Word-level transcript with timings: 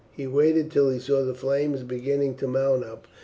He 0.13 0.25
waited 0.25 0.71
till 0.71 0.89
he 0.89 0.97
saw 0.97 1.23
the 1.23 1.35
flames 1.35 1.83
beginning 1.83 2.33
to 2.37 2.47
mount 2.47 2.83
up. 2.83 3.05